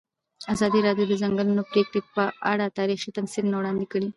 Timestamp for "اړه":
2.51-2.65